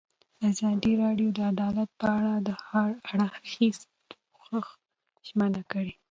[0.49, 3.77] ازادي راډیو د عدالت په اړه د هر اړخیز
[4.33, 4.67] پوښښ
[5.27, 5.93] ژمنه کړې.